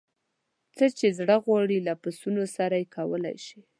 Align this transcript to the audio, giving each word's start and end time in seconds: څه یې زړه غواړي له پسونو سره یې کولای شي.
څه 0.77 0.83
یې 1.01 1.09
زړه 1.19 1.35
غواړي 1.45 1.77
له 1.87 1.93
پسونو 2.01 2.43
سره 2.55 2.75
یې 2.81 2.91
کولای 2.95 3.37
شي. 3.45 3.59